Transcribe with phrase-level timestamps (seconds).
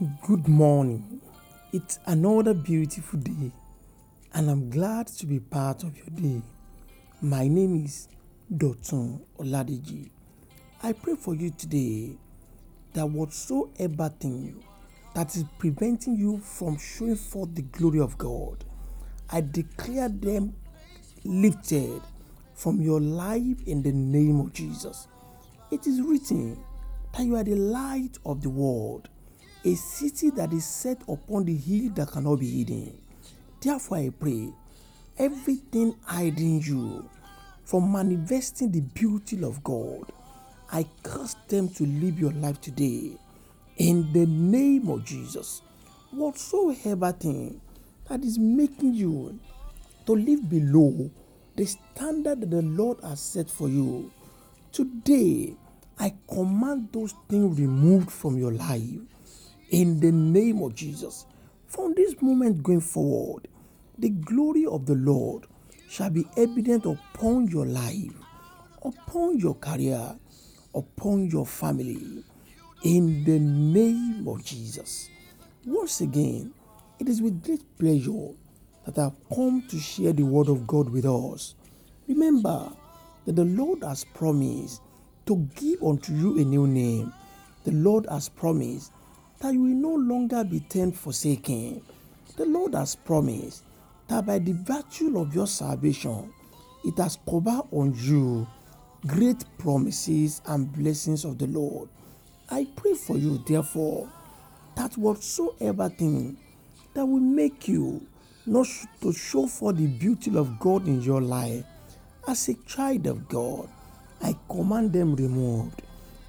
[0.00, 1.20] Good morning.
[1.72, 3.52] It's another beautiful day,
[4.32, 6.42] and I'm glad to be part of your day.
[7.22, 8.08] My name is
[8.52, 10.10] Dotun Oladeji.
[10.82, 12.18] I pray for you today
[12.94, 14.64] that whatsoever thing you
[15.14, 18.64] that is preventing you from showing forth the glory of God,
[19.30, 20.56] I declare them
[21.22, 22.02] lifted
[22.56, 25.06] from your life in the name of Jesus.
[25.70, 26.58] It is written
[27.16, 29.08] that you are the light of the world,
[29.64, 32.98] a city that is set upon the hill that cannot be hidden.
[33.60, 34.52] Therefore, I pray
[35.18, 37.08] everything hiding you
[37.64, 40.12] from manifesting the beauty of God,
[40.70, 43.16] I curse them to live your life today
[43.78, 45.62] in the name of Jesus.
[46.10, 47.60] Whatsoever thing
[48.08, 49.38] that is making you
[50.04, 51.10] to live below
[51.56, 54.12] the standard that the Lord has set for you,
[54.70, 55.54] today
[55.98, 59.00] I command those things removed from your life
[59.74, 61.26] in the name of Jesus.
[61.66, 63.48] From this moment going forward,
[63.98, 65.48] the glory of the Lord
[65.88, 68.14] shall be evident upon your life,
[68.84, 70.14] upon your career,
[70.76, 72.22] upon your family,
[72.84, 75.10] in the name of Jesus.
[75.66, 76.54] Once again,
[77.00, 78.28] it is with great pleasure
[78.86, 81.56] that I've come to share the word of God with us.
[82.06, 82.70] Remember
[83.26, 84.82] that the Lord has promised
[85.26, 87.12] to give unto you a new name.
[87.64, 88.92] The Lord has promised
[89.40, 91.82] that you will no longer be turned forsaken.
[92.36, 93.64] The Lord has promised
[94.08, 96.32] that by the virtue of your salvation,
[96.84, 98.46] it has covered on you
[99.06, 101.88] great promises and blessings of the Lord.
[102.50, 104.10] I pray for you, therefore,
[104.76, 106.36] that whatsoever thing
[106.94, 108.06] that will make you
[108.46, 108.66] not
[109.00, 111.64] to show for the beauty of God in your life
[112.26, 113.68] as a child of God,
[114.22, 115.82] I command them removed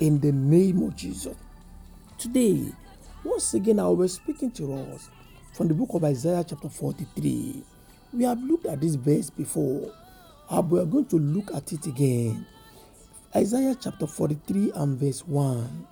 [0.00, 1.36] in the name of Jesus.
[2.18, 2.72] Today,
[3.24, 5.10] once again, I will be speaking to us
[5.54, 7.64] from the book of Isaiah, chapter 43.
[8.14, 9.92] We have looked at this verse before,
[10.50, 12.46] but we are going to look at it again.
[13.36, 15.86] Isaiah chapter 43 and verse 1.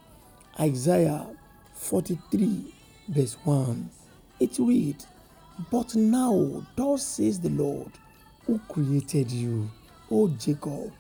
[0.61, 1.27] Isaiah
[1.75, 2.75] 43,
[3.09, 3.91] verse 1.
[4.41, 5.07] It reads,
[5.71, 7.93] But now, thus says the Lord,
[8.47, 9.71] who created you,
[10.11, 10.93] O Jacob,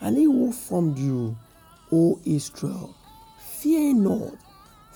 [0.00, 1.36] and he who formed you,
[1.92, 2.94] O Israel.
[3.38, 4.34] Fear not,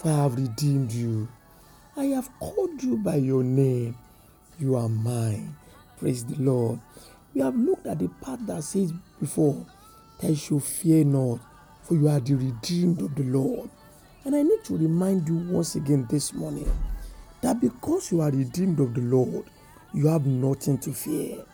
[0.03, 1.29] for I have redeemed you.
[1.97, 3.97] I have called you by your name.
[4.59, 5.55] You are mine.
[5.99, 6.81] Praise the Lord.
[7.35, 9.65] We have looked at the part that says before
[10.21, 11.39] that you fear not,
[11.83, 13.71] for you are the redeemed of the Lord.
[14.25, 16.71] And I need to remind you once again this morning
[17.41, 19.45] that because you are redeemed of the Lord,
[19.95, 21.45] you have nothing to fear.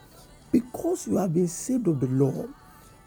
[0.53, 2.49] Because you have been saved of the Lord,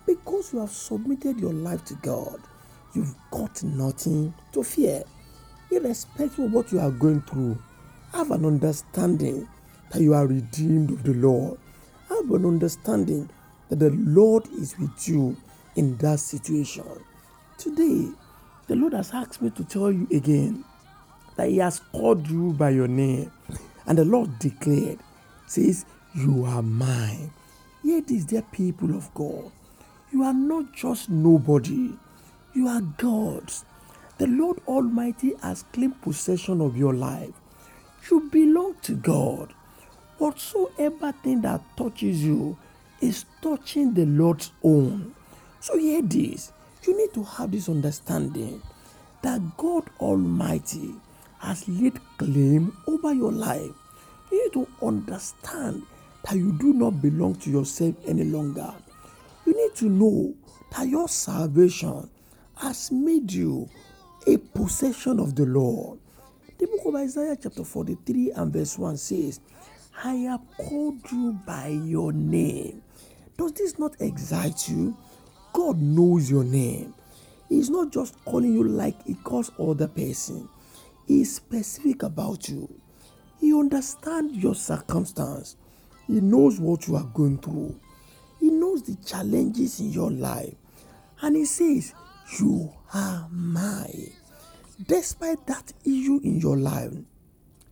[0.06, 2.40] because you have submitted your life to God,
[2.94, 5.04] you've got nothing to fear.
[5.72, 7.58] Irrespective of what you are going through,
[8.14, 9.48] have an understanding
[9.92, 11.58] that you are redeemed of the Lord.
[12.10, 13.30] Have an understanding
[13.70, 15.38] that the Lord is with you
[15.76, 16.84] in that situation.
[17.58, 18.10] Today,
[18.68, 20.66] the Lord has asked me to tell you again
[21.38, 23.32] that He has called you by your name.
[23.88, 25.00] And the Lord declared,
[25.48, 27.32] says, You are mine.
[27.84, 29.52] Yet is there people of God.
[30.12, 31.94] You are not just nobody,
[32.54, 33.64] you are God's.
[34.22, 37.34] The Lord Almighty has claimed possession of your life.
[38.12, 39.52] You belong to God.
[40.20, 42.56] Whatsoever thing that touches you
[43.02, 45.16] is touching the Lord's own.
[45.60, 48.62] So, hear this you need to have this understanding
[49.24, 50.94] that God Almighty
[51.40, 53.72] has laid claim over your life.
[54.32, 55.82] You need to understand
[56.26, 58.72] that you do not belong to yourself any longer.
[59.48, 60.36] You need to know
[60.78, 62.08] that your salvation
[62.58, 63.68] has made you
[64.28, 66.00] a possession of the Lord.
[66.58, 69.40] The book of Isaiah, chapter 43, and verse 1 says,
[70.04, 72.84] I have called you by your name.
[73.38, 74.96] Does this not excite you?
[75.54, 76.94] God knows your name.
[77.50, 80.48] He's not just calling you like he calls other person.
[81.08, 82.70] He's specific about you.
[83.40, 85.58] He understands your circumstance.
[86.08, 87.80] He knows what you are going through.
[88.40, 90.54] He knows the challenges in your life.
[91.22, 91.94] And he says,
[92.40, 94.14] You are mine.
[94.88, 96.94] Despite that issue in your life,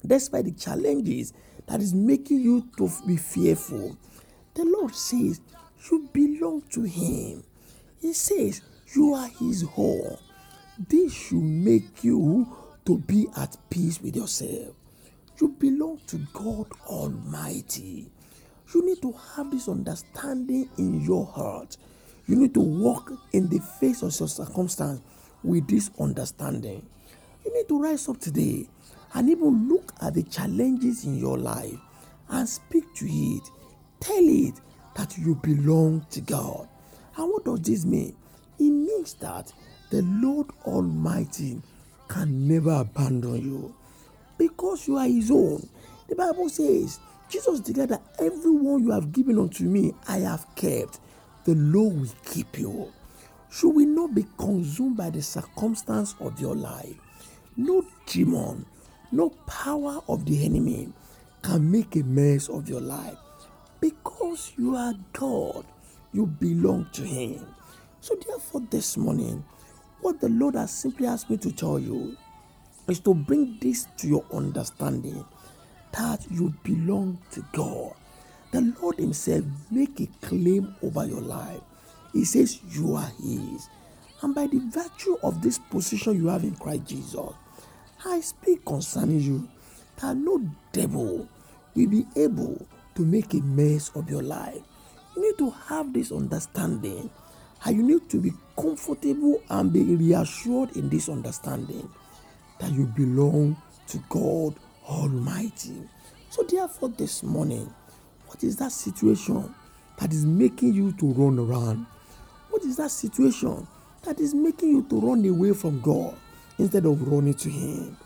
[0.05, 1.33] despite the challenges
[1.67, 3.97] that is making you to be fearful,
[4.53, 5.41] the Lord says,
[5.89, 7.43] You belong to Him.
[8.01, 8.61] He says,
[8.95, 10.17] You are His own.
[10.87, 12.47] This should make you
[12.85, 14.75] to be at peace with yourself.
[15.41, 18.11] You belong to God Almighty.
[18.73, 21.77] You need to have this understanding in your heart.
[22.29, 25.01] You need to walk in the face of your circumstance
[25.43, 26.85] with this understanding.
[27.43, 28.67] You need to rise up today
[29.15, 31.79] and even look at the challenges in your life
[32.29, 33.41] and speak to it.
[33.99, 34.53] Tell it
[34.95, 36.69] that you belong to God.
[37.17, 38.15] And what does this mean?
[38.59, 39.51] It means that
[39.89, 41.59] the Lord Almighty
[42.09, 43.75] can never abandon you
[44.37, 45.67] because you are His own.
[46.07, 50.99] The Bible says, Jesus declared that everyone you have given unto me, I have kept.
[51.45, 52.91] The Lord will keep you.
[53.49, 56.95] Should we not be consumed by the circumstance of your life?
[57.57, 58.65] No demon,
[59.11, 60.89] no power of the enemy
[61.41, 63.17] can make a mess of your life
[63.79, 65.65] because you are God.
[66.13, 67.45] You belong to Him.
[68.01, 69.43] So, therefore, this morning,
[70.01, 72.17] what the Lord has simply asked me to tell you
[72.87, 75.23] is to bring this to your understanding
[75.91, 77.93] that you belong to God.
[78.51, 81.61] The Lord Himself make a claim over your life.
[82.13, 83.69] He says you are His.
[84.21, 87.33] And by the virtue of this position you have in Christ Jesus,
[88.05, 89.47] I speak concerning you
[90.01, 90.41] that no
[90.71, 91.27] devil
[91.75, 92.65] will be able
[92.95, 94.61] to make a mess of your life.
[95.15, 97.09] You need to have this understanding
[97.65, 101.89] and you need to be comfortable and be reassured in this understanding
[102.59, 103.57] that you belong
[103.87, 104.55] to God
[104.87, 105.83] Almighty.
[106.29, 107.73] So, therefore, this morning,
[108.29, 109.55] what is that situation
[109.97, 111.87] that is making you to run around?
[112.51, 113.65] What is that situation
[114.03, 116.15] that is making you to run away from God
[116.59, 117.97] instead of running to Him?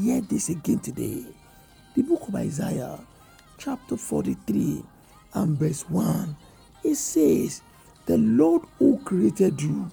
[0.00, 1.24] Hear this again today.
[1.96, 3.00] The book of Isaiah,
[3.58, 4.84] chapter 43,
[5.34, 6.36] and verse 1,
[6.84, 7.60] it says,
[8.06, 9.90] The Lord who created you,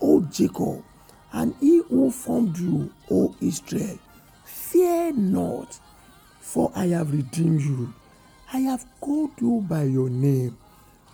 [0.00, 0.82] O Jacob,
[1.32, 4.00] and he who formed you, O Israel,
[4.44, 5.78] fear not,
[6.40, 7.94] for I have redeemed you.
[8.54, 10.58] I have called you by your name.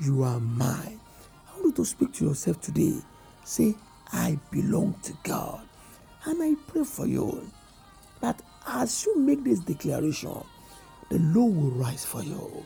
[0.01, 0.99] You are mine.
[1.47, 2.95] I want you to speak to yourself today.
[3.45, 3.77] Say,
[4.13, 5.61] I belong to God.
[6.25, 7.49] And I pray for you
[8.21, 10.37] that as you make this declaration,
[11.11, 12.65] the Lord will rise for you.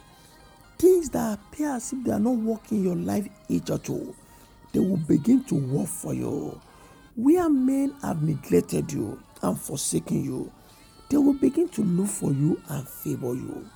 [0.78, 4.14] Things that appear as if they are not working your life each or two,
[4.72, 6.58] they will begin to work for you.
[7.14, 10.50] Where men have neglected you and forsaken you,
[11.10, 13.68] they will begin to look for you and favor you.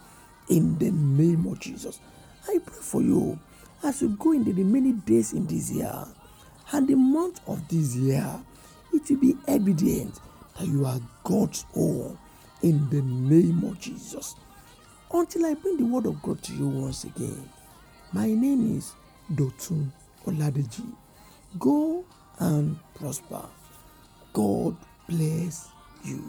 [0.49, 2.01] In the name of Jesus,
[2.49, 3.39] I pray for you
[3.83, 6.07] as you go in the remaining days in this year
[6.73, 8.29] and the month of this year,
[8.93, 10.19] it will be evident
[10.59, 12.19] that you are God's own
[12.63, 14.35] in the name of Jesus.
[15.13, 17.49] Until I bring the word of God to you once again,
[18.13, 18.93] my name is
[19.33, 19.93] Dotun
[20.27, 20.93] Oladeji.
[21.59, 22.05] Go
[22.39, 23.43] and prosper.
[24.33, 24.77] God
[25.09, 25.69] bless
[26.05, 26.23] you.